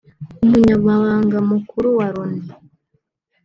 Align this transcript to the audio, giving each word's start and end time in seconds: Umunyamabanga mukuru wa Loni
Umunyamabanga 0.43 1.37
mukuru 1.49 1.87
wa 1.97 2.07
Loni 2.13 2.41